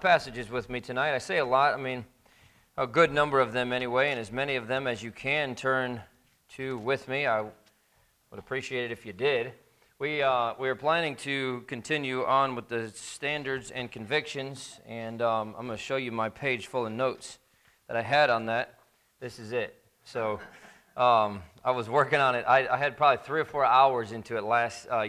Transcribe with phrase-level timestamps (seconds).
[0.00, 1.14] passages with me tonight.
[1.14, 2.04] I say a lot, I mean,
[2.76, 6.00] a good number of them anyway, and as many of them as you can turn
[6.56, 7.26] to with me.
[7.26, 9.52] I would appreciate it if you did.
[9.98, 15.54] We, uh, we are planning to continue on with the standards and convictions, and um,
[15.56, 17.38] I'm going to show you my page full of notes
[17.86, 18.78] that I had on that.
[19.20, 19.80] This is it.
[20.04, 20.40] So
[20.96, 22.44] um, I was working on it.
[22.46, 25.06] I, I, had probably three or four hours into it last uh,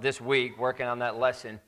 [0.00, 1.60] this week working on that lesson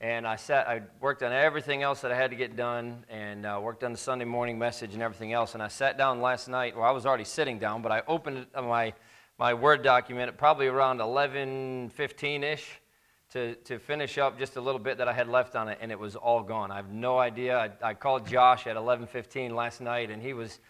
[0.00, 3.46] and I sat, I worked on everything else that I had to get done, and
[3.46, 5.54] uh, worked on the Sunday morning message and everything else.
[5.54, 6.76] And I sat down last night.
[6.76, 8.92] Well, I was already sitting down, but I opened my
[9.38, 12.80] my Word document at probably around 11:15 ish
[13.32, 15.90] to to finish up just a little bit that I had left on it, and
[15.90, 16.70] it was all gone.
[16.70, 17.58] I have no idea.
[17.82, 20.60] I, I called Josh at 11:15 last night, and he was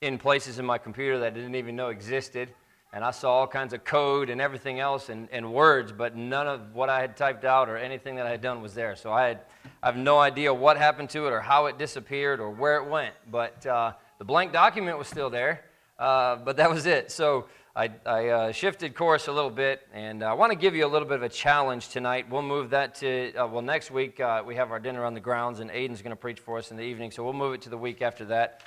[0.00, 2.50] in places in my computer that I didn't even know existed
[2.92, 6.46] and I saw all kinds of code and everything else and, and words, but none
[6.46, 8.96] of what I had typed out or anything that I had done was there.
[8.96, 9.40] So I, had,
[9.82, 12.88] I have no idea what happened to it or how it disappeared or where it
[12.88, 13.14] went.
[13.30, 15.64] But uh, the blank document was still there,
[15.98, 17.10] uh, but that was it.
[17.10, 20.86] So I, I uh, shifted course a little bit, and I want to give you
[20.86, 22.24] a little bit of a challenge tonight.
[22.30, 25.20] We'll move that to, uh, well, next week uh, we have our dinner on the
[25.20, 27.60] grounds, and Aiden's going to preach for us in the evening, so we'll move it
[27.62, 28.62] to the week after that.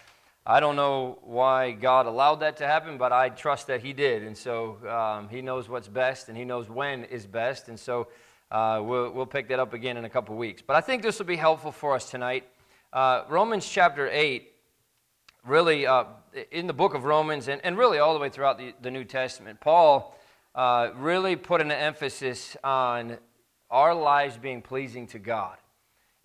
[0.45, 4.23] I don't know why God allowed that to happen, but I trust that He did.
[4.23, 7.67] And so um, He knows what's best and He knows when is best.
[7.67, 8.07] And so
[8.51, 10.61] uh, we'll, we'll pick that up again in a couple weeks.
[10.65, 12.45] But I think this will be helpful for us tonight.
[12.91, 14.51] Uh, Romans chapter 8,
[15.45, 16.05] really, uh,
[16.51, 19.03] in the book of Romans, and, and really all the way throughout the, the New
[19.03, 20.15] Testament, Paul
[20.55, 23.17] uh, really put an emphasis on
[23.69, 25.57] our lives being pleasing to God.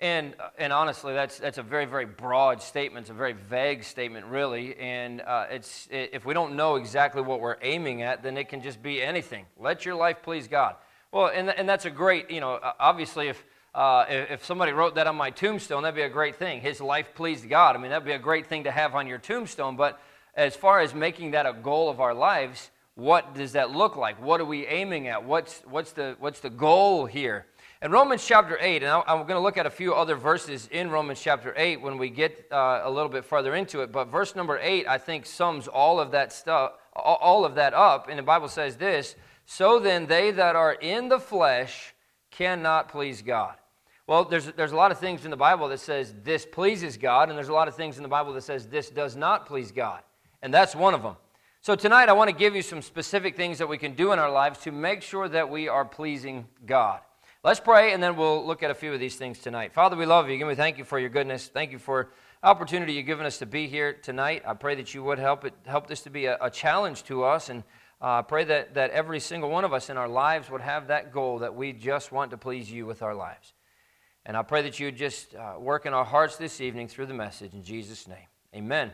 [0.01, 3.05] And, and honestly, that's, that's a very, very broad statement.
[3.05, 4.77] It's a very vague statement, really.
[4.77, 8.61] And uh, it's, if we don't know exactly what we're aiming at, then it can
[8.61, 9.47] just be anything.
[9.59, 10.77] Let your life please God.
[11.13, 13.43] Well, and, and that's a great, you know, obviously, if,
[13.73, 16.61] uh, if somebody wrote that on my tombstone, that'd be a great thing.
[16.61, 17.77] His life pleased God.
[17.77, 19.77] I mean, that'd be a great thing to have on your tombstone.
[19.77, 20.01] But
[20.35, 24.21] as far as making that a goal of our lives, what does that look like?
[24.23, 25.25] What are we aiming at?
[25.25, 27.47] What's, what's, the, what's the goal here?
[27.85, 30.89] In Romans chapter 8, and I'm going to look at a few other verses in
[30.89, 34.35] Romans chapter 8 when we get uh, a little bit further into it, but verse
[34.35, 38.09] number 8, I think, sums all of that stuff, all of that up.
[38.09, 41.95] And the Bible says this So then, they that are in the flesh
[42.31, 43.57] cannot please God.
[44.07, 47.29] Well, there's, there's a lot of things in the Bible that says this pleases God,
[47.29, 49.73] and there's a lot of things in the Bible that says this does not please
[49.73, 50.01] God.
[50.41, 51.17] And that's one of them.
[51.61, 54.19] So tonight, I want to give you some specific things that we can do in
[54.19, 57.01] our lives to make sure that we are pleasing God.
[57.45, 59.75] Let's pray, and then we'll look at a few of these things tonight.
[59.75, 60.39] Father, we love you.
[60.39, 61.47] Give me thank you for your goodness.
[61.47, 62.09] Thank you for
[62.43, 64.45] opportunity you've given us to be here tonight.
[64.47, 67.25] I pray that you would help it help this to be a, a challenge to
[67.25, 67.63] us, and
[68.01, 71.13] uh, pray that, that every single one of us in our lives would have that
[71.13, 73.53] goal that we just want to please you with our lives.
[74.25, 77.07] And I pray that you would just uh, work in our hearts this evening through
[77.07, 77.53] the message.
[77.53, 78.91] In Jesus' name, amen.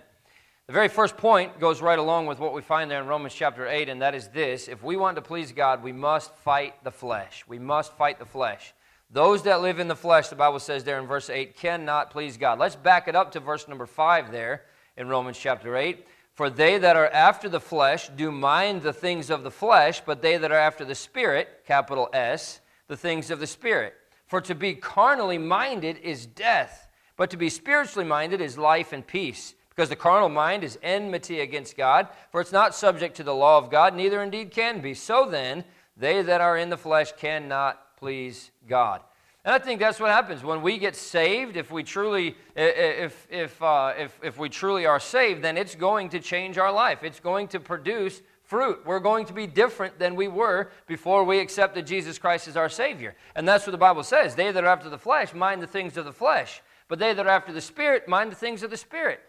[0.71, 3.67] The very first point goes right along with what we find there in Romans chapter
[3.67, 6.93] 8, and that is this if we want to please God, we must fight the
[6.93, 7.43] flesh.
[7.49, 8.73] We must fight the flesh.
[9.11, 12.37] Those that live in the flesh, the Bible says there in verse 8, cannot please
[12.37, 12.61] God.
[12.61, 14.63] Let's back it up to verse number 5 there
[14.97, 16.07] in Romans chapter 8.
[16.35, 20.23] For they that are after the flesh do mind the things of the flesh, but
[20.23, 23.95] they that are after the Spirit, capital S, the things of the Spirit.
[24.29, 29.05] For to be carnally minded is death, but to be spiritually minded is life and
[29.05, 29.57] peace.
[29.71, 33.57] Because the carnal mind is enmity against God, for it's not subject to the law
[33.57, 34.95] of God, neither indeed can be.
[34.95, 35.65] So then,
[35.97, 39.03] they that are in the flesh cannot please God.
[39.45, 41.57] And I think that's what happens when we get saved.
[41.57, 46.11] If we truly, if, if, uh, if, if we truly are saved, then it's going
[46.11, 47.03] to change our life.
[47.03, 48.81] It's going to produce fruit.
[48.85, 52.69] We're going to be different than we were before we accepted Jesus Christ as our
[52.69, 53.15] Savior.
[53.35, 54.35] And that's what the Bible says.
[54.35, 57.27] They that are after the flesh mind the things of the flesh, but they that
[57.27, 59.21] are after the Spirit mind the things of the Spirit.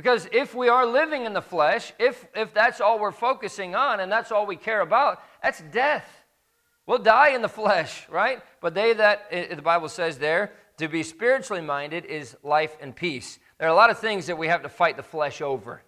[0.00, 4.00] Because if we are living in the flesh, if, if that's all we're focusing on
[4.00, 6.24] and that's all we care about, that's death.
[6.86, 8.40] We'll die in the flesh, right?
[8.62, 13.38] But they that, the Bible says there, to be spiritually minded is life and peace.
[13.58, 15.82] There are a lot of things that we have to fight the flesh over,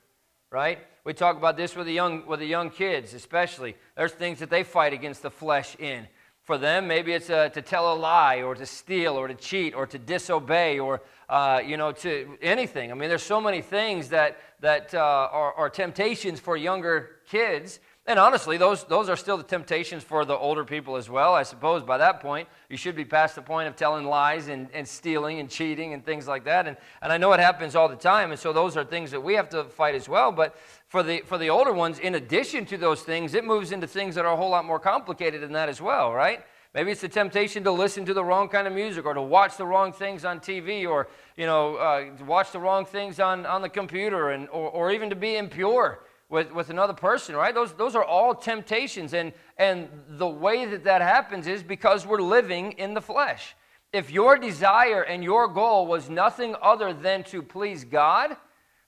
[0.51, 0.81] right?
[1.05, 3.77] We talk about this with the young, with the young kids, especially.
[3.97, 6.07] There's things that they fight against the flesh in.
[6.43, 9.75] For them, maybe it's uh, to tell a lie or to steal or to cheat
[9.75, 11.01] or to disobey or,
[11.33, 12.93] uh, you know, to anything.
[12.93, 17.81] I mean, there's so many things that, that uh, are, are temptations for younger kids
[18.05, 21.35] and honestly, those, those are still the temptations for the older people as well.
[21.35, 24.69] I suppose by that point, you should be past the point of telling lies and,
[24.75, 26.67] and stealing and cheating and things like that.
[26.67, 28.33] And, and I know it happens all the time.
[28.33, 30.33] And so those are things that we have to fight as well.
[30.33, 30.57] But
[30.89, 34.17] for the, for the older ones, in addition to those things, it moves into things
[34.17, 36.45] that are a whole lot more complicated than that as well, right?
[36.75, 39.57] Maybe it's the temptation to listen to the wrong kind of music or to watch
[39.59, 41.07] the wrong things on TV or,
[41.37, 45.11] you know, uh, watch the wrong things on, on the computer and, or, or even
[45.11, 47.55] to be impure with, with another person, right?
[47.55, 49.13] Those, those are all temptations.
[49.13, 53.55] And, and the way that that happens is because we're living in the flesh.
[53.93, 58.37] If your desire and your goal was nothing other than to please God,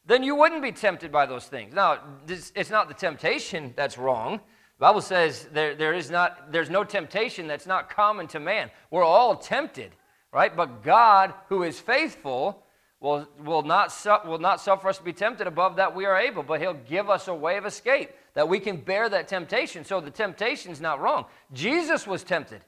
[0.06, 1.74] then you wouldn't be tempted by those things.
[1.74, 4.40] Now, this, it's not the temptation that's wrong.
[4.78, 8.70] The Bible says there, there is not, there's no temptation that's not common to man.
[8.90, 9.92] We're all tempted,
[10.34, 10.54] right?
[10.54, 12.60] But God, who is faithful,
[12.98, 16.18] will, will, not su- will not suffer us to be tempted above that we are
[16.18, 19.84] able, but He'll give us a way of escape that we can bear that temptation.
[19.84, 21.26] So the temptation's not wrong.
[21.52, 22.62] Jesus was tempted,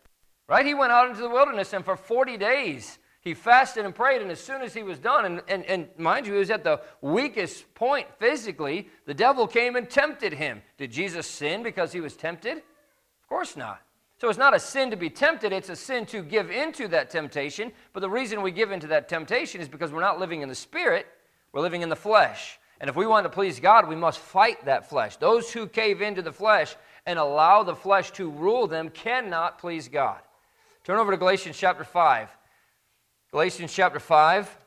[0.46, 0.64] right?
[0.64, 4.30] He went out into the wilderness and for 40 days he fasted and prayed, and
[4.30, 6.80] as soon as he was done, and, and, and mind you, he was at the
[7.00, 10.62] weakest point physically, the devil came and tempted him.
[10.78, 12.58] Did Jesus sin because he was tempted?
[12.58, 13.82] Of course not.
[14.18, 17.10] So it's not a sin to be tempted, it's a sin to give into that
[17.10, 17.70] temptation.
[17.92, 20.54] But the reason we give into that temptation is because we're not living in the
[20.54, 21.06] spirit,
[21.52, 22.58] we're living in the flesh.
[22.80, 25.16] And if we want to please God, we must fight that flesh.
[25.16, 26.76] Those who cave into the flesh
[27.06, 30.20] and allow the flesh to rule them cannot please God.
[30.84, 32.28] Turn over to Galatians chapter 5.
[33.32, 34.58] Galatians chapter 5.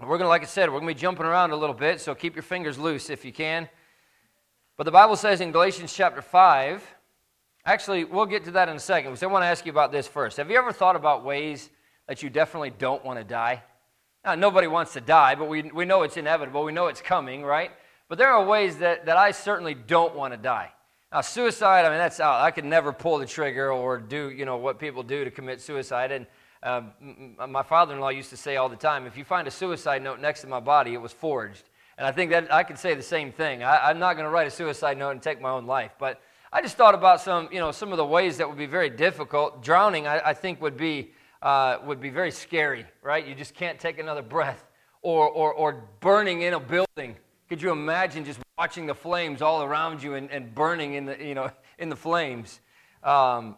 [0.00, 2.00] We're going to, like I said, we're going to be jumping around a little bit,
[2.00, 3.68] so keep your fingers loose if you can.
[4.76, 6.82] But the Bible says in Galatians chapter 5,
[7.64, 9.16] Actually, we'll get to that in a second.
[9.16, 10.36] So I want to ask you about this first.
[10.38, 11.70] Have you ever thought about ways
[12.08, 13.62] that you definitely don't want to die?
[14.24, 16.64] Now, nobody wants to die, but we, we know it's inevitable.
[16.64, 17.70] We know it's coming, right?
[18.08, 20.72] But there are ways that, that I certainly don't want to die.
[21.12, 22.40] Now, suicide, I mean, that's out.
[22.40, 25.60] I could never pull the trigger or do, you know, what people do to commit
[25.60, 26.10] suicide.
[26.10, 26.26] And
[26.62, 26.82] uh,
[27.48, 30.40] my father-in-law used to say all the time, if you find a suicide note next
[30.40, 31.64] to my body, it was forged.
[31.98, 33.62] And I think that I could say the same thing.
[33.62, 35.92] I, I'm not going to write a suicide note and take my own life.
[35.98, 36.20] But
[36.54, 38.90] I just thought about some, you know, some of the ways that would be very
[38.90, 39.62] difficult.
[39.62, 43.26] Drowning, I, I think, would be, uh, would be very scary, right?
[43.26, 44.62] You just can't take another breath.
[45.00, 47.16] Or, or, or burning in a building.
[47.48, 51.18] Could you imagine just watching the flames all around you and, and burning in the,
[51.18, 52.60] you know, in the flames?
[53.02, 53.56] Um,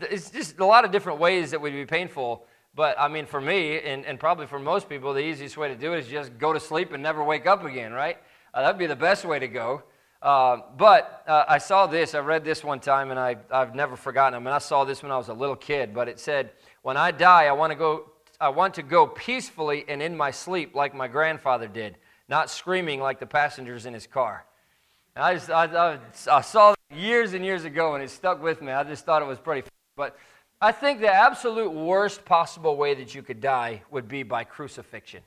[0.00, 2.46] it's just a lot of different ways that would be painful.
[2.74, 5.76] But I mean, for me, and, and probably for most people, the easiest way to
[5.76, 8.16] do it is just go to sleep and never wake up again, right?
[8.54, 9.82] Uh, that'd be the best way to go.
[10.26, 13.94] Uh, but uh, I saw this, I read this one time, and I, I've never
[13.94, 14.34] forgotten.
[14.34, 16.50] I mean, I saw this when I was a little kid, but it said,
[16.82, 18.10] When I die, I want to go.
[18.40, 21.96] I want to go peacefully and in my sleep like my grandfather did,
[22.28, 24.44] not screaming like the passengers in his car.
[25.14, 25.98] And I, just, I, I,
[26.30, 28.72] I saw that years and years ago, and it stuck with me.
[28.72, 29.66] I just thought it was pretty.
[29.96, 30.18] But
[30.60, 35.22] I think the absolute worst possible way that you could die would be by crucifixion.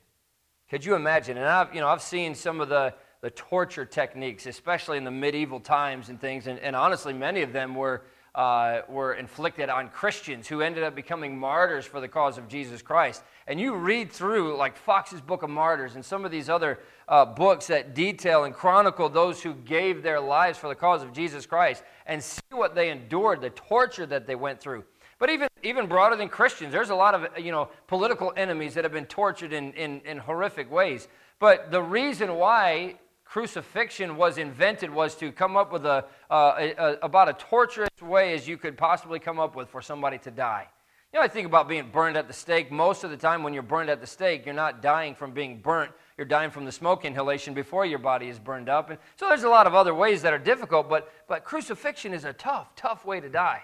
[0.68, 1.38] Could you imagine?
[1.38, 5.10] And I've, you know, I've seen some of the the torture techniques, especially in the
[5.10, 6.46] medieval times and things.
[6.46, 8.02] And, and honestly, many of them were,
[8.34, 12.80] uh, were inflicted on Christians who ended up becoming martyrs for the cause of Jesus
[12.80, 13.22] Christ.
[13.46, 16.78] And you read through, like Foxe's Book of Martyrs and some of these other
[17.08, 21.12] uh, books that detail and chronicle those who gave their lives for the cause of
[21.12, 24.84] Jesus Christ and see what they endured, the torture that they went through.
[25.18, 28.84] But even, even broader than Christians, there's a lot of you know, political enemies that
[28.84, 31.08] have been tortured in, in, in horrific ways.
[31.38, 32.96] But the reason why
[33.30, 37.88] crucifixion was invented was to come up with a, uh, a, a, about a torturous
[38.02, 40.66] way as you could possibly come up with for somebody to die.
[41.12, 42.72] You know, I think about being burned at the stake.
[42.72, 45.60] Most of the time, when you're burned at the stake, you're not dying from being
[45.60, 45.92] burnt.
[46.18, 48.90] You're dying from the smoke inhalation before your body is burned up.
[48.90, 52.24] And so there's a lot of other ways that are difficult, but, but crucifixion is
[52.24, 53.62] a tough, tough way to die.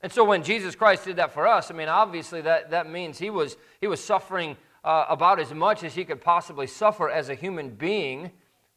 [0.00, 3.18] And so when Jesus Christ did that for us, I mean, obviously that, that means
[3.18, 7.28] he was, he was suffering uh, about as much as he could possibly suffer as
[7.28, 8.30] a human being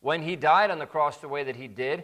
[0.05, 2.03] when he died on the cross the way that he did.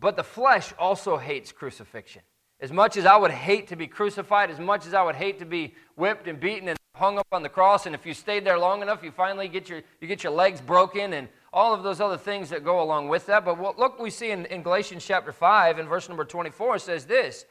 [0.00, 2.22] But the flesh also hates crucifixion.
[2.58, 5.38] As much as I would hate to be crucified, as much as I would hate
[5.38, 8.44] to be whipped and beaten and hung up on the cross, and if you stayed
[8.44, 11.84] there long enough, you finally get your, you get your legs broken and all of
[11.84, 13.44] those other things that go along with that.
[13.44, 17.04] But what, look, we see in, in Galatians chapter 5 and verse number 24 says
[17.04, 17.44] this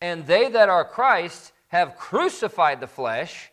[0.00, 3.50] And they that are Christ have crucified the flesh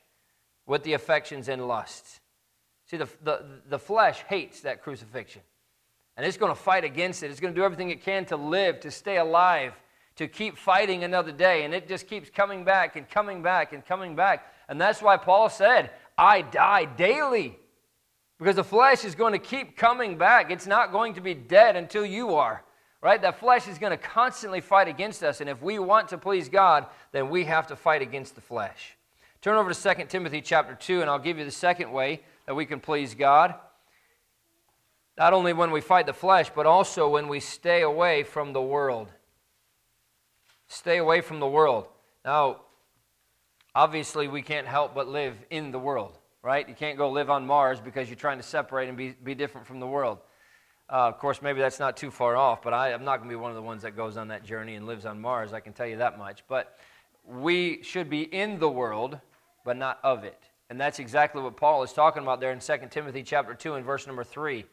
[0.67, 2.19] with the affections and lusts.
[2.89, 5.41] See, the, the, the flesh hates that crucifixion.
[6.15, 7.29] And it's going to fight against it.
[7.29, 9.73] It's going to do everything it can to live, to stay alive,
[10.15, 11.63] to keep fighting another day.
[11.63, 14.51] And it just keeps coming back and coming back and coming back.
[14.67, 17.59] And that's why Paul said, I die daily.
[18.39, 20.49] Because the flesh is going to keep coming back.
[20.49, 22.63] It's not going to be dead until you are.
[23.01, 23.21] Right?
[23.21, 25.41] That flesh is going to constantly fight against us.
[25.41, 28.97] And if we want to please God, then we have to fight against the flesh.
[29.41, 32.55] Turn over to 2 Timothy chapter 2, and I'll give you the second way that
[32.55, 33.53] we can please God.
[35.17, 38.61] Not only when we fight the flesh, but also when we stay away from the
[38.61, 39.11] world.
[40.67, 41.87] Stay away from the world.
[42.25, 42.61] Now,
[43.75, 46.67] obviously, we can't help but live in the world, right?
[46.67, 49.67] You can't go live on Mars because you're trying to separate and be, be different
[49.67, 50.19] from the world.
[50.89, 53.33] Uh, of course, maybe that's not too far off, but I, am not going to
[53.33, 55.51] be one of the ones that goes on that journey and lives on Mars.
[55.51, 56.43] I can tell you that much.
[56.47, 56.77] But
[57.25, 59.19] we should be in the world,
[59.65, 60.46] but not of it.
[60.69, 63.85] And that's exactly what Paul is talking about there in 2 Timothy chapter 2 and
[63.85, 64.65] verse number 3.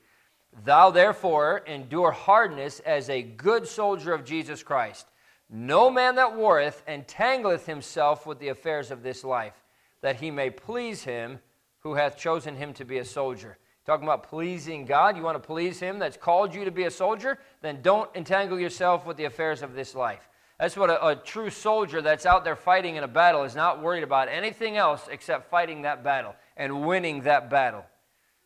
[0.64, 5.06] Thou therefore endure hardness as a good soldier of Jesus Christ.
[5.50, 9.64] No man that warreth entangleth himself with the affairs of this life,
[10.00, 11.38] that he may please him
[11.80, 13.58] who hath chosen him to be a soldier.
[13.84, 16.90] Talking about pleasing God, you want to please him that's called you to be a
[16.90, 17.38] soldier?
[17.60, 20.28] Then don't entangle yourself with the affairs of this life.
[20.58, 23.82] That's what a, a, true soldier that's out there fighting in a battle is not
[23.82, 27.84] worried about anything else except fighting that battle and winning that battle.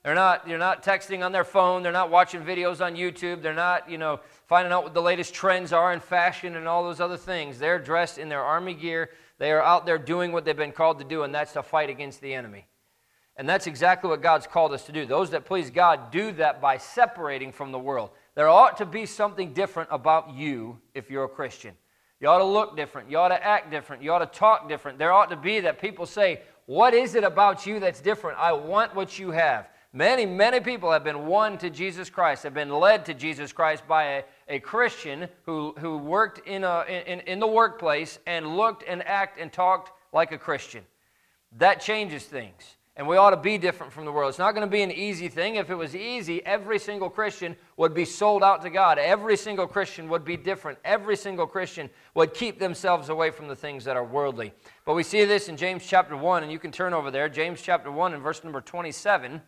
[0.05, 1.83] They're not, they're not texting on their phone.
[1.83, 3.43] They're not watching videos on YouTube.
[3.43, 6.85] They're not, you know, finding out what the latest trends are in fashion and all
[6.85, 7.59] those other things.
[7.59, 9.11] They're dressed in their army gear.
[9.39, 11.91] They are out there doing what they've been called to do, and that's to fight
[11.91, 12.67] against the enemy.
[13.37, 15.05] And that's exactly what God's called us to do.
[15.05, 18.11] Those that please God do that by separating from the world.
[18.35, 21.75] There ought to be something different about you if you're a Christian.
[22.21, 23.11] You ought to look different.
[23.11, 24.03] You ought to act different.
[24.03, 24.99] You ought to talk different.
[24.99, 28.39] There ought to be that people say, What is it about you that's different?
[28.39, 29.69] I want what you have.
[29.93, 33.89] Many, many people have been won to Jesus Christ, have been led to Jesus Christ
[33.89, 38.85] by a, a Christian who, who worked in, a, in, in the workplace and looked
[38.87, 40.85] and acted and talked like a Christian.
[41.57, 42.77] That changes things.
[42.99, 44.31] And we ought to be different from the world.
[44.31, 45.55] It's not going to be an easy thing.
[45.55, 48.99] If it was easy, every single Christian would be sold out to God.
[48.99, 50.81] Every single Christian would be different.
[50.85, 54.53] Every single Christian would keep themselves away from the things that are worldly.
[54.85, 57.29] But we see this in James chapter 1, and you can turn over there.
[57.29, 59.41] James chapter 1 and verse number 27.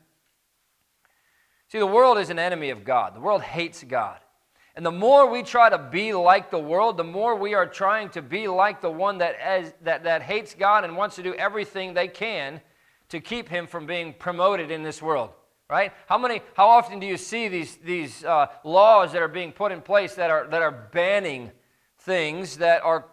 [1.67, 4.21] See, the world is an enemy of God, the world hates God.
[4.77, 8.11] And the more we try to be like the world, the more we are trying
[8.11, 11.93] to be like the one that, that, that hates God and wants to do everything
[11.95, 12.61] they can
[13.11, 15.31] to keep him from being promoted in this world
[15.71, 15.93] right?
[16.07, 19.73] How many how often do you see these these uh, laws that are being put
[19.73, 21.53] in place that are that are banning
[22.01, 23.07] things that are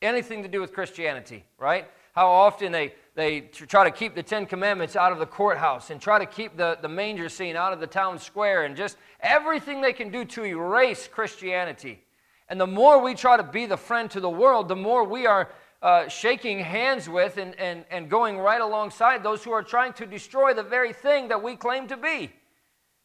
[0.00, 1.88] anything to do with christianity right?
[2.14, 6.00] How often they they try to keep the ten commandments out of the courthouse and
[6.00, 9.82] try to keep the, the manger scene out of the town square and just everything
[9.82, 12.02] they can do to erase christianity.
[12.48, 15.26] And the more we try to be the friend to the world the more we
[15.26, 15.50] are
[15.82, 20.06] uh, shaking hands with and, and, and going right alongside those who are trying to
[20.06, 22.32] destroy the very thing that we claim to be.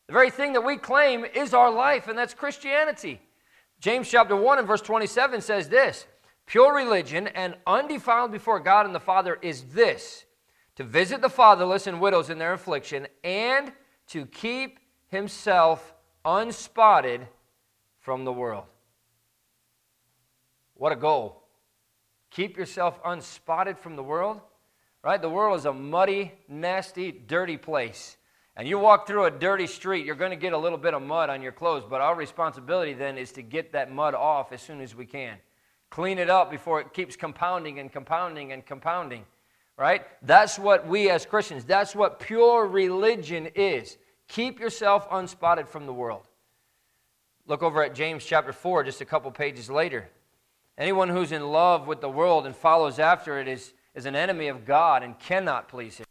[0.07, 3.19] The very thing that we claim is our life, and that's Christianity.
[3.79, 6.05] James chapter 1 and verse 27 says this
[6.45, 10.25] Pure religion and undefiled before God and the Father is this
[10.75, 13.73] to visit the fatherless and widows in their affliction, and
[14.05, 17.27] to keep himself unspotted
[17.99, 18.65] from the world.
[20.75, 21.46] What a goal.
[22.37, 24.39] Keep yourself unspotted from the world.
[25.03, 25.19] Right?
[25.19, 28.15] The world is a muddy, nasty, dirty place.
[28.55, 31.01] And you walk through a dirty street, you're going to get a little bit of
[31.01, 34.61] mud on your clothes, but our responsibility then is to get that mud off as
[34.61, 35.37] soon as we can.
[35.89, 39.25] Clean it up before it keeps compounding and compounding and compounding.
[39.75, 40.03] Right?
[40.21, 43.97] That's what we as Christians, that's what pure religion is.
[44.27, 46.27] Keep yourself unspotted from the world.
[47.47, 50.07] Look over at James chapter 4, just a couple pages later.
[50.77, 54.47] Anyone who's in love with the world and follows after it is, is an enemy
[54.47, 56.05] of God and cannot please Him.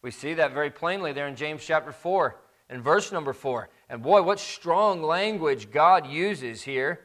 [0.00, 3.68] We see that very plainly there in James chapter 4 and verse number 4.
[3.90, 7.00] And boy, what strong language God uses here.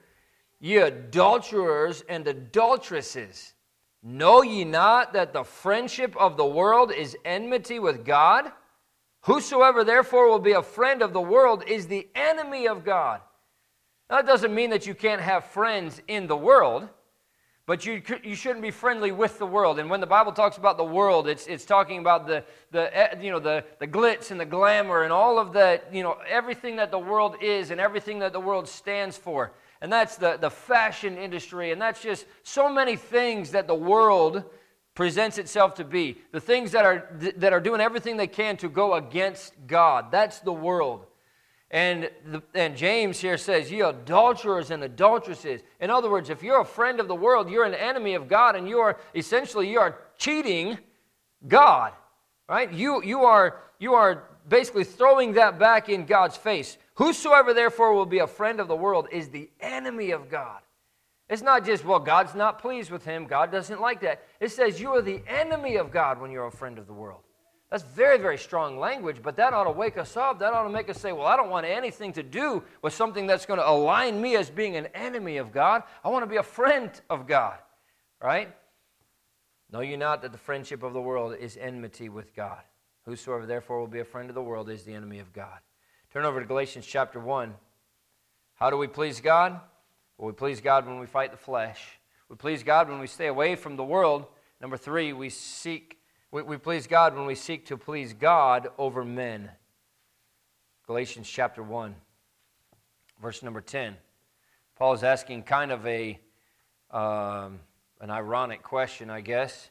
[0.59, 3.53] Ye adulterers and adulteresses,
[4.01, 8.49] know ye not that the friendship of the world is enmity with God?
[9.21, 13.19] Whosoever therefore will be a friend of the world is the enemy of God.
[14.09, 16.87] That doesn't mean that you can't have friends in the world,
[17.65, 19.79] but you, you shouldn't be friendly with the world.
[19.79, 23.21] And when the Bible talks about the world, it's, it's talking about the, the, eh,
[23.21, 26.75] you know, the, the glitz and the glamour and all of the, you know, everything
[26.75, 29.53] that the world is and everything that the world stands for.
[29.79, 34.43] And that's the, the fashion industry, and that's just so many things that the world
[34.95, 36.17] presents itself to be.
[36.31, 40.11] The things that are, that are doing everything they can to go against God.
[40.11, 41.05] That's the world.
[41.73, 45.61] And, the, and James here says, Ye adulterers and adulteresses.
[45.81, 48.55] In other words, if you're a friend of the world, you're an enemy of God,
[48.55, 50.77] and you are essentially you are cheating
[51.47, 51.93] God.
[52.47, 52.71] Right?
[52.71, 56.77] You, you, are, you are basically throwing that back in God's face.
[56.93, 60.59] Whosoever therefore will be a friend of the world is the enemy of God.
[61.27, 63.25] It's not just, well, God's not pleased with him.
[63.25, 64.27] God doesn't like that.
[64.39, 67.21] It says you are the enemy of God when you're a friend of the world.
[67.73, 70.37] That's very, very strong language, but that ought to wake us up.
[70.37, 73.25] That ought to make us say, Well, I don't want anything to do with something
[73.25, 75.81] that's going to align me as being an enemy of God.
[76.03, 77.57] I want to be a friend of God,
[78.21, 78.53] right?
[79.71, 82.61] Know you not that the friendship of the world is enmity with God?
[83.05, 85.57] Whosoever therefore will be a friend of the world is the enemy of God.
[86.11, 87.55] Turn over to Galatians chapter 1.
[88.53, 89.59] How do we please God?
[90.19, 91.83] Well, we please God when we fight the flesh.
[92.29, 94.27] We please God when we stay away from the world.
[94.61, 95.97] Number three, we seek
[96.33, 99.51] we, we please God when we seek to please God over men.
[100.87, 101.95] Galatians chapter 1,
[103.21, 103.95] verse number 10.
[104.75, 106.19] Paul is asking kind of a
[106.89, 107.59] um,
[108.01, 109.69] an ironic question, I guess.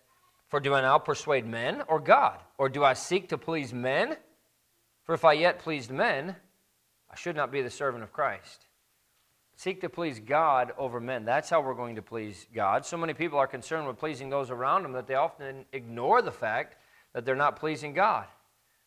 [0.49, 2.38] For do I now persuade men or God?
[2.59, 4.16] Or do I seek to please men?
[5.02, 6.37] For if I yet pleased men,
[7.11, 8.66] I should not be the servant of Christ.
[9.62, 11.25] Seek to please God over men.
[11.25, 12.85] That's how we're going to please God.
[12.85, 16.33] So many people are concerned with pleasing those around them that they often ignore the
[16.33, 16.75] fact
[17.12, 18.26] that they're not pleasing God.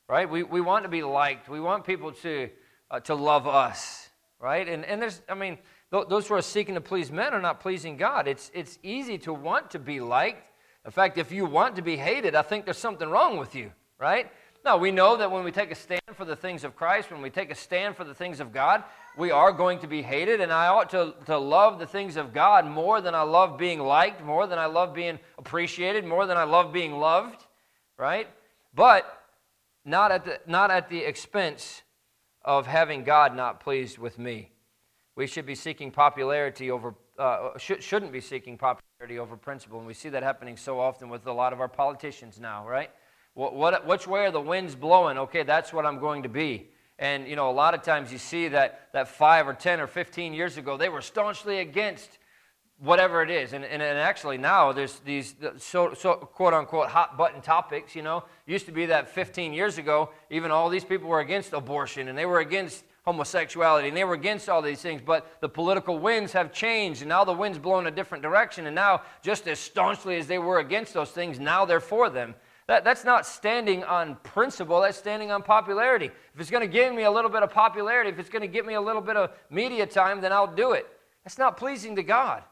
[0.09, 0.29] Right?
[0.29, 1.47] We, we want to be liked.
[1.47, 2.49] We want people to,
[2.91, 4.09] uh, to love us.
[4.37, 4.67] Right?
[4.67, 5.59] And, and there's, I mean,
[5.93, 8.27] th- those who are seeking to please men are not pleasing God.
[8.27, 10.43] It's, it's easy to want to be liked
[10.85, 13.71] in fact, if you want to be hated, I think there's something wrong with you,
[13.99, 14.31] right?
[14.63, 17.23] Now, we know that when we take a stand for the things of Christ, when
[17.23, 18.83] we take a stand for the things of God,
[19.17, 22.33] we are going to be hated, and I ought to, to love the things of
[22.33, 26.37] God more than I love being liked, more than I love being appreciated, more than
[26.37, 27.45] I love being loved,
[27.97, 28.27] right?
[28.73, 29.05] But
[29.85, 31.83] not at the, not at the expense
[32.43, 34.51] of having God not pleased with me.
[35.15, 39.79] We should be seeking popularity over, uh, sh- shouldn't be seeking popularity over principle.
[39.79, 42.91] And we see that happening so often with a lot of our politicians now, right?
[43.33, 45.17] What, what, which way are the winds blowing?
[45.17, 46.69] Okay, that's what I'm going to be.
[46.97, 49.87] And, you know, a lot of times you see that, that five or 10 or
[49.87, 52.19] 15 years ago, they were staunchly against
[52.79, 53.53] whatever it is.
[53.53, 58.01] And, and, and actually now there's these so, so quote unquote hot button topics, you
[58.01, 58.23] know.
[58.45, 62.17] Used to be that 15 years ago, even all these people were against abortion and
[62.17, 66.33] they were against homosexuality, and they were against all these things, but the political winds
[66.33, 70.17] have changed, and now the wind's blowing a different direction, and now, just as staunchly
[70.17, 72.33] as they were against those things, now they're for them.
[72.67, 76.05] That, that's not standing on principle, that's standing on popularity.
[76.05, 78.47] If it's going to give me a little bit of popularity, if it's going to
[78.47, 80.87] get me a little bit of media time, then I'll do it.
[81.23, 82.43] That's not pleasing to God,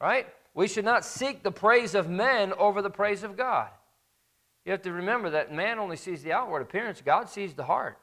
[0.00, 0.26] right?
[0.54, 3.68] We should not seek the praise of men over the praise of God.
[4.64, 7.96] You have to remember that man only sees the outward appearance, God sees the heart.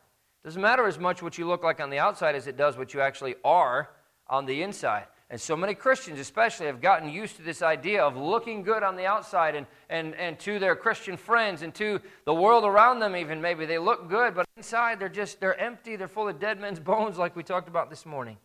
[0.43, 2.77] It Doesn't matter as much what you look like on the outside as it does
[2.77, 3.89] what you actually are
[4.27, 5.05] on the inside.
[5.35, 8.95] And so many Christians, especially, have gotten used to this idea of looking good on
[8.95, 13.17] the outside and, and, and to their Christian friends and to the world around them,
[13.17, 13.65] even maybe.
[13.65, 15.97] They look good, but inside they're just, they're empty.
[15.97, 18.37] They're full of dead men's bones, like we talked about this morning.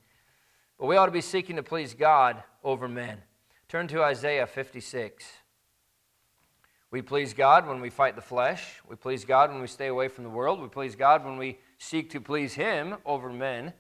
[0.81, 3.19] But we ought to be seeking to please God over men.
[3.69, 5.25] Turn to Isaiah 56.
[6.91, 8.81] We please God when we fight the flesh.
[8.89, 10.61] We please God when we stay away from the world.
[10.61, 13.75] We please God when we seek to please Him over men.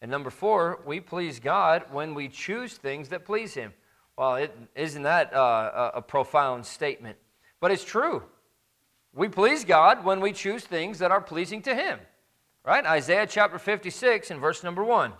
[0.00, 3.72] And number four, we please God when we choose things that please Him.
[4.16, 7.16] Well, is isn't that uh, a profound statement?
[7.60, 8.22] But it's true.
[9.12, 11.98] We please God when we choose things that are pleasing to Him.
[12.64, 12.84] Right?
[12.84, 15.12] Isaiah chapter 56 and verse number 1.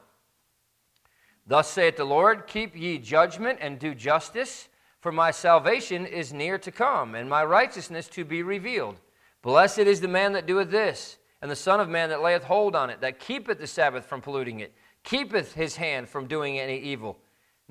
[1.46, 4.68] Thus saith the Lord, Keep ye judgment and do justice,
[5.00, 9.00] for my salvation is near to come, and my righteousness to be revealed.
[9.42, 12.74] Blessed is the man that doeth this and the Son of Man that layeth hold
[12.74, 14.74] on it, that keepeth the Sabbath from polluting it,
[15.04, 17.18] keepeth his hand from doing any evil.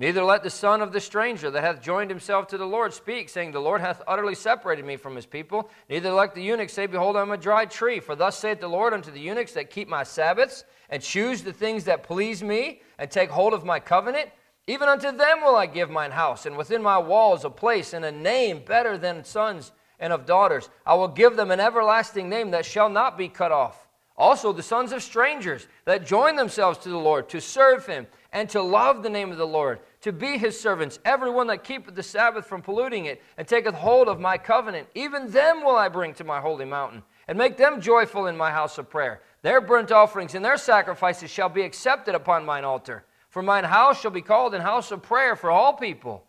[0.00, 3.28] Neither let the son of the stranger that hath joined himself to the Lord speak,
[3.28, 5.70] saying, The Lord hath utterly separated me from his people.
[5.90, 7.98] Neither let the eunuch say, Behold, I am a dry tree.
[7.98, 11.52] For thus saith the Lord unto the eunuchs that keep my Sabbaths, and choose the
[11.52, 14.30] things that please me, and take hold of my covenant.
[14.68, 18.04] Even unto them will I give mine house, and within my walls a place and
[18.04, 20.68] a name better than sons and of daughters.
[20.86, 23.88] I will give them an everlasting name that shall not be cut off.
[24.16, 28.50] Also, the sons of strangers that join themselves to the Lord to serve him and
[28.50, 32.02] to love the name of the Lord, to be his servants, everyone that keepeth the
[32.02, 36.14] Sabbath from polluting it and taketh hold of my covenant, even them will I bring
[36.14, 39.22] to my holy mountain and make them joyful in my house of prayer.
[39.42, 43.04] Their burnt offerings and their sacrifices shall be accepted upon mine altar.
[43.30, 46.24] For mine house shall be called an house of prayer for all people.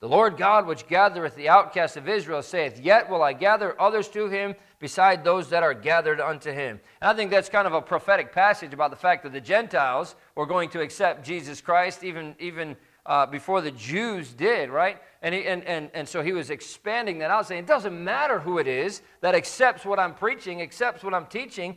[0.00, 4.08] The Lord God, which gathereth the outcasts of Israel, saith, Yet will I gather others
[4.08, 6.80] to him beside those that are gathered unto him.
[7.02, 10.16] And I think that's kind of a prophetic passage about the fact that the Gentiles
[10.34, 14.96] were going to accept Jesus Christ even, even uh, before the Jews did, right?
[15.20, 18.40] And, he, and, and, and so he was expanding that out, saying, It doesn't matter
[18.40, 21.76] who it is that accepts what I'm preaching, accepts what I'm teaching,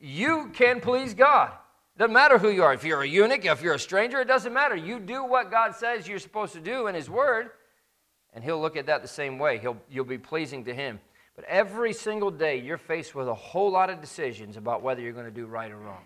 [0.00, 1.52] you can please God.
[1.98, 2.72] Doesn't matter who you are.
[2.72, 4.76] If you're a eunuch, if you're a stranger, it doesn't matter.
[4.76, 7.50] You do what God says you're supposed to do in His Word,
[8.34, 9.58] and He'll look at that the same way.
[9.58, 11.00] He'll, you'll be pleasing to Him.
[11.36, 15.12] But every single day, you're faced with a whole lot of decisions about whether you're
[15.12, 16.04] going to do right or wrong.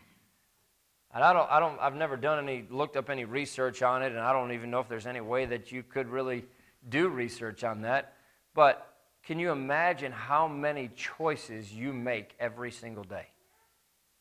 [1.14, 4.12] And I don't, I don't, I've never done any, looked up any research on it,
[4.12, 6.44] and I don't even know if there's any way that you could really
[6.88, 8.14] do research on that.
[8.54, 13.26] But can you imagine how many choices you make every single day?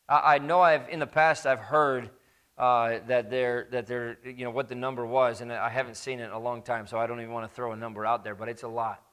[0.07, 2.09] I, I know I've, in the past, I've heard
[2.57, 6.19] uh, that they're, that they're, you know, what the number was, and I haven't seen
[6.19, 8.23] it in a long time, so I don't even want to throw a number out
[8.23, 9.03] there, but it's a lot.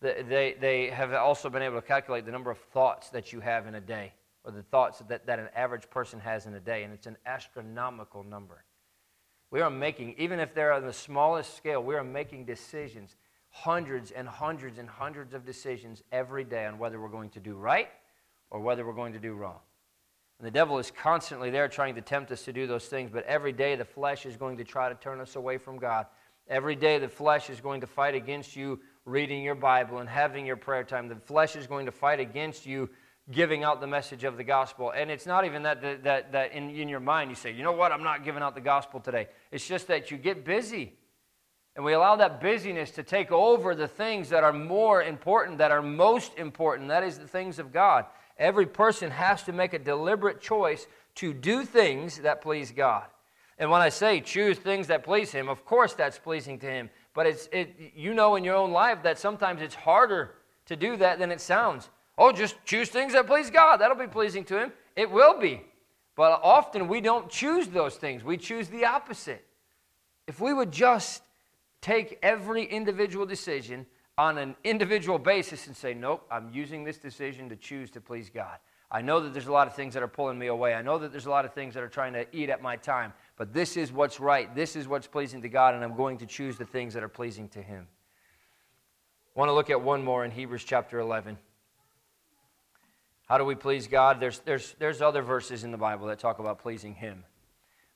[0.00, 3.66] They, they have also been able to calculate the number of thoughts that you have
[3.66, 4.12] in a day,
[4.44, 7.16] or the thoughts that, that an average person has in a day, and it's an
[7.24, 8.64] astronomical number.
[9.50, 13.16] We are making, even if they're on the smallest scale, we are making decisions,
[13.50, 17.54] hundreds and hundreds and hundreds of decisions every day on whether we're going to do
[17.54, 17.88] right
[18.50, 19.60] or whether we're going to do wrong.
[20.42, 23.24] And the devil is constantly there trying to tempt us to do those things, but
[23.26, 26.06] every day the flesh is going to try to turn us away from God.
[26.48, 30.44] Every day the flesh is going to fight against you reading your Bible and having
[30.44, 31.06] your prayer time.
[31.06, 32.90] The flesh is going to fight against you
[33.30, 34.90] giving out the message of the gospel.
[34.90, 37.62] And it's not even that, that, that, that in, in your mind you say, you
[37.62, 39.28] know what, I'm not giving out the gospel today.
[39.52, 40.94] It's just that you get busy.
[41.76, 45.70] And we allow that busyness to take over the things that are more important, that
[45.70, 46.88] are most important.
[46.88, 48.06] That is the things of God.
[48.42, 53.04] Every person has to make a deliberate choice to do things that please God.
[53.56, 56.90] And when I say choose things that please Him, of course that's pleasing to Him.
[57.14, 60.34] But it's, it, you know in your own life that sometimes it's harder
[60.66, 61.88] to do that than it sounds.
[62.18, 63.76] Oh, just choose things that please God.
[63.76, 64.72] That'll be pleasing to Him.
[64.96, 65.62] It will be.
[66.16, 69.46] But often we don't choose those things, we choose the opposite.
[70.26, 71.22] If we would just
[71.80, 73.86] take every individual decision
[74.18, 78.30] on an individual basis and say, nope, I'm using this decision to choose to please
[78.30, 78.58] God.
[78.90, 80.74] I know that there's a lot of things that are pulling me away.
[80.74, 82.76] I know that there's a lot of things that are trying to eat at my
[82.76, 83.14] time.
[83.36, 84.54] But this is what's right.
[84.54, 87.08] This is what's pleasing to God, and I'm going to choose the things that are
[87.08, 87.86] pleasing to Him.
[89.34, 91.38] I want to look at one more in Hebrews chapter 11.
[93.28, 94.20] How do we please God?
[94.20, 97.24] There's, there's, there's other verses in the Bible that talk about pleasing Him.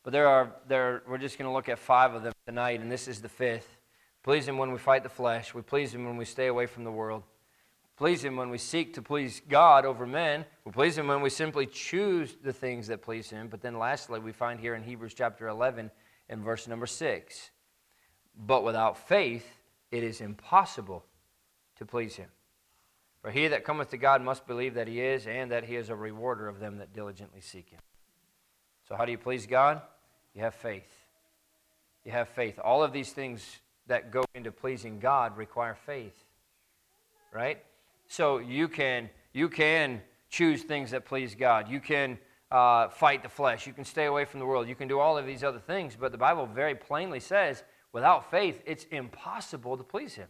[0.03, 2.91] But there are, there, we're just going to look at five of them tonight, and
[2.91, 3.76] this is the fifth.
[4.27, 5.55] Please Him when we fight the flesh.
[5.55, 7.23] We please Him when we stay away from the world.
[7.97, 10.45] Please Him when we seek to please God over men.
[10.65, 13.47] We please Him when we simply choose the things that please Him.
[13.47, 15.93] But then lastly, we find here in Hebrews chapter 11
[16.29, 17.51] and verse number 6
[18.37, 19.47] But without faith,
[19.93, 21.05] it is impossible
[21.77, 22.29] to please Him.
[23.23, 25.89] For he that cometh to God must believe that he is, and that he is
[25.89, 27.81] a rewarder of them that diligently seek him.
[28.89, 29.83] So, how do you please God?
[30.35, 30.93] You have faith.
[32.05, 32.59] You have faith.
[32.63, 33.45] All of these things
[33.87, 36.25] that go into pleasing God require faith.
[37.33, 37.63] Right?
[38.09, 41.69] So you can you can choose things that please God.
[41.69, 42.19] You can
[42.51, 43.67] uh, fight the flesh.
[43.67, 44.69] You can stay away from the world.
[44.69, 45.97] You can do all of these other things.
[45.99, 50.29] But the Bible very plainly says, without faith, it's impossible to please Him.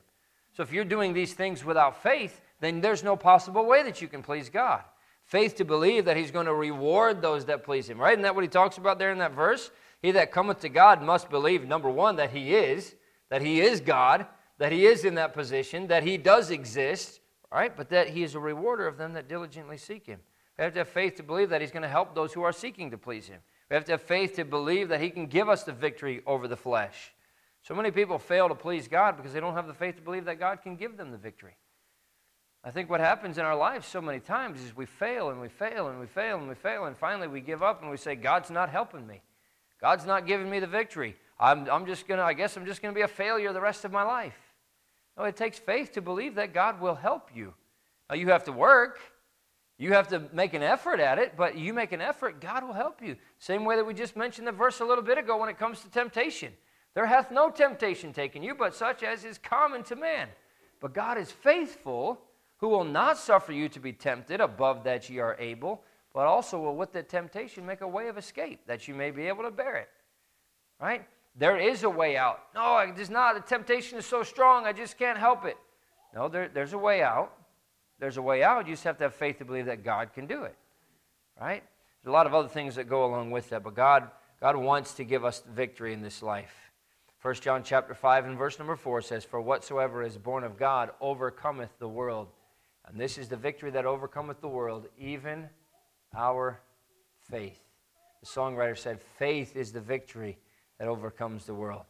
[0.56, 4.08] So if you're doing these things without faith, then there's no possible way that you
[4.08, 4.82] can please God.
[5.24, 8.12] Faith to believe that He's going to reward those that please Him, right?
[8.12, 9.70] Isn't that what He talks about there in that verse?
[10.00, 12.94] He that cometh to God must believe, number one, that He is,
[13.30, 14.26] that He is God,
[14.58, 17.20] that He is in that position, that He does exist,
[17.52, 17.76] right?
[17.76, 20.20] But that He is a rewarder of them that diligently seek Him.
[20.58, 22.52] We have to have faith to believe that He's going to help those who are
[22.52, 23.40] seeking to please Him.
[23.70, 26.48] We have to have faith to believe that He can give us the victory over
[26.48, 27.12] the flesh.
[27.62, 30.26] So many people fail to please God because they don't have the faith to believe
[30.26, 31.56] that God can give them the victory.
[32.62, 35.48] I think what happens in our lives so many times is we fail and we
[35.48, 38.14] fail and we fail and we fail, and finally we give up and we say,
[38.16, 39.20] God's not helping me.
[39.80, 41.16] God's not giving me the victory.
[41.38, 43.61] I'm, I'm just going to, I guess I'm just going to be a failure the
[43.61, 44.37] rest of my life.
[45.16, 47.55] No, it takes faith to believe that God will help you.
[48.09, 49.01] Now, you have to work,
[49.79, 52.75] you have to make an effort at it, but you make an effort, God will
[52.75, 53.16] help you.
[53.38, 55.81] Same way that we just mentioned the verse a little bit ago when it comes
[55.81, 56.53] to temptation.
[56.94, 60.29] There hath no temptation taken you, but such as is common to man.
[60.81, 62.20] But God is faithful
[62.59, 65.83] who will not suffer you to be tempted above that ye are able,
[66.14, 69.29] but also will with the temptation make a way of escape, that you may be
[69.29, 69.90] able to bear it.
[70.81, 71.07] Right?
[71.38, 72.40] There is a way out.
[72.55, 73.35] No, is not.
[73.35, 75.57] The temptation is so strong, I just can't help it.
[76.14, 77.33] No, there, there's a way out.
[77.99, 78.66] There's a way out.
[78.66, 80.57] You just have to have faith to believe that God can do it.
[81.38, 81.62] Right?
[82.03, 84.94] There's a lot of other things that go along with that, but God, God wants
[84.94, 86.55] to give us victory in this life.
[87.20, 90.90] 1 John chapter 5 and verse number 4 says, For whatsoever is born of God
[91.01, 92.29] overcometh the world.
[92.87, 95.49] And this is the victory that overcometh the world, even
[96.14, 96.61] our
[97.29, 97.59] faith.
[98.20, 100.38] The songwriter said, Faith is the victory
[100.78, 101.84] that overcomes the world.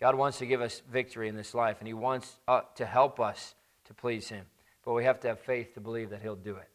[0.00, 3.20] God wants to give us victory in this life, and He wants uh, to help
[3.20, 4.46] us to please Him.
[4.84, 6.68] But we have to have faith to believe that He'll do it.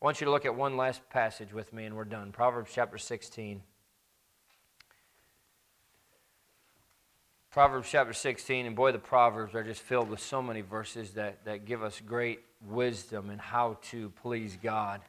[0.00, 2.32] I want you to look at one last passage with me, and we're done.
[2.32, 3.62] Proverbs chapter 16.
[7.50, 11.44] Proverbs chapter 16, and boy, the Proverbs are just filled with so many verses that,
[11.46, 15.00] that give us great wisdom in how to please God.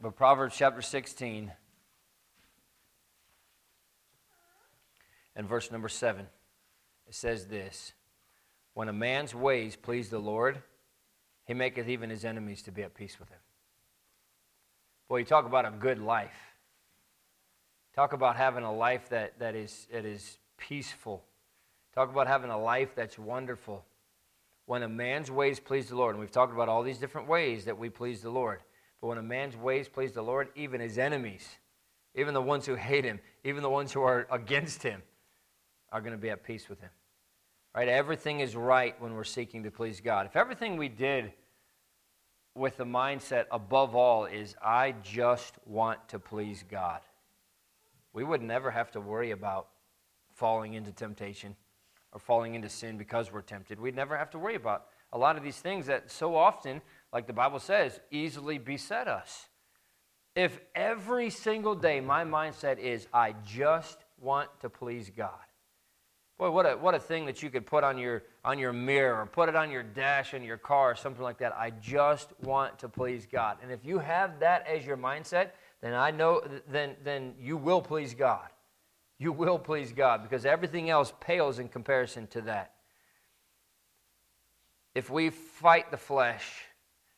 [0.00, 1.52] But Proverbs chapter 16
[5.36, 6.26] and verse number 7,
[7.06, 7.92] it says this
[8.74, 10.62] When a man's ways please the Lord,
[11.44, 13.38] he maketh even his enemies to be at peace with him.
[15.08, 16.34] Boy, you talk about a good life.
[17.94, 21.22] Talk about having a life that, that, is, that is peaceful.
[21.94, 23.84] Talk about having a life that's wonderful.
[24.66, 27.64] When a man's ways please the Lord, and we've talked about all these different ways
[27.66, 28.60] that we please the Lord,
[29.00, 31.48] but when a man's ways please the Lord, even his enemies,
[32.16, 35.02] even the ones who hate him, even the ones who are against him,
[35.96, 36.90] are going to be at peace with him.
[37.74, 37.88] Right?
[37.88, 40.26] Everything is right when we're seeking to please God.
[40.26, 41.32] If everything we did
[42.54, 47.00] with the mindset above all is, I just want to please God,
[48.12, 49.68] we would never have to worry about
[50.34, 51.56] falling into temptation
[52.12, 53.80] or falling into sin because we're tempted.
[53.80, 57.26] We'd never have to worry about a lot of these things that so often, like
[57.26, 59.48] the Bible says, easily beset us.
[60.34, 65.30] If every single day my mindset is, I just want to please God,
[66.38, 69.22] Boy, what a, what a thing that you could put on your, on your mirror
[69.22, 71.56] or put it on your dash in your car or something like that.
[71.56, 73.56] I just want to please God.
[73.62, 77.80] And if you have that as your mindset, then I know then, then you will
[77.80, 78.48] please God.
[79.18, 82.72] You will please God because everything else pales in comparison to that.
[84.94, 86.64] If we fight the flesh,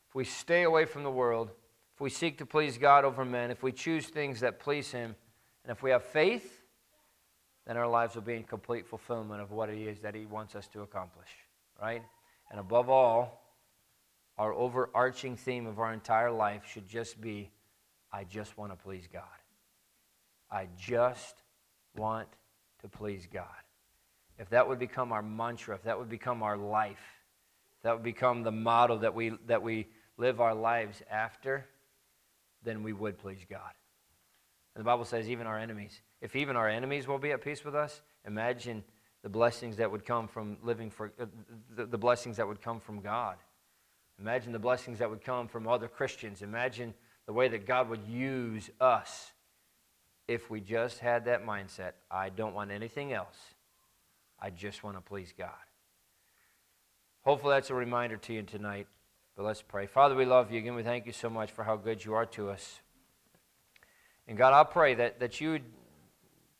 [0.07, 1.49] if we stay away from the world,
[1.95, 5.15] if we seek to please God over men, if we choose things that please Him,
[5.63, 6.58] and if we have faith,
[7.69, 10.55] then our lives will be in complete fulfillment of what it is that He wants
[10.55, 11.27] us to accomplish,
[11.79, 12.01] right?
[12.49, 13.45] And above all,
[14.39, 17.51] our overarching theme of our entire life should just be
[18.11, 19.21] I just want to please God.
[20.49, 21.35] I just
[21.95, 22.27] want
[22.81, 23.45] to please God.
[24.39, 26.97] If that would become our mantra, if that would become our life,
[27.77, 29.85] if that would become the model that we, that we
[30.17, 31.67] live our lives after,
[32.63, 33.73] then we would please God.
[34.73, 37.63] And the Bible says, even our enemies, if even our enemies will be at peace
[37.63, 38.83] with us, imagine
[39.21, 41.25] the blessings that would come from living for uh,
[41.75, 43.35] the, the blessings that would come from God.
[44.19, 46.41] Imagine the blessings that would come from other Christians.
[46.41, 46.93] Imagine
[47.25, 49.31] the way that God would use us
[50.27, 53.37] if we just had that mindset I don't want anything else.
[54.41, 55.49] I just want to please God.
[57.23, 58.87] Hopefully, that's a reminder to you tonight.
[59.35, 59.85] But let's pray.
[59.85, 60.59] Father, we love you.
[60.59, 62.81] Again, we thank you so much for how good you are to us.
[64.27, 65.63] And God, I pray that, that you would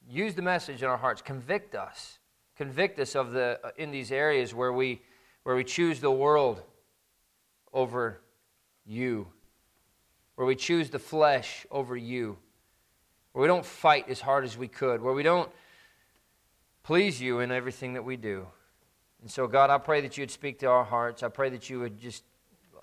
[0.09, 1.21] use the message in our hearts.
[1.21, 2.17] Convict us.
[2.57, 5.01] Convict us of the uh, in these areas where we
[5.43, 6.61] where we choose the world
[7.71, 8.19] over
[8.85, 9.27] you.
[10.35, 12.37] Where we choose the flesh over you.
[13.31, 15.01] Where we don't fight as hard as we could.
[15.01, 15.49] Where we don't
[16.83, 18.47] please you in everything that we do.
[19.21, 21.23] And so, God, I pray that you would speak to our hearts.
[21.23, 22.23] I pray that you would just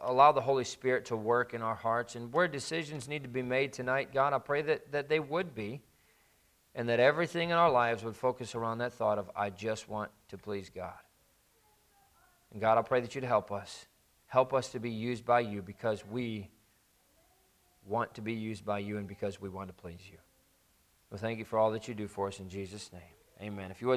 [0.02, 2.14] allow the Holy Spirit to work in our hearts.
[2.14, 5.54] And where decisions need to be made tonight, God, I pray that, that they would
[5.54, 5.80] be
[6.76, 10.10] and that everything in our lives would focus around that thought of, I just want
[10.28, 10.92] to please God.
[12.52, 13.86] And God, I pray that you'd help us.
[14.26, 16.50] Help us to be used by you because we
[17.86, 20.18] want to be used by you and because we want to please you.
[21.10, 23.02] Well, thank you for all that you do for us in Jesus' name.
[23.40, 23.70] Amen.
[23.70, 23.94] If you would